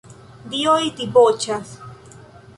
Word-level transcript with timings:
Dioj 0.53 0.87
diboĉas. 1.03 1.77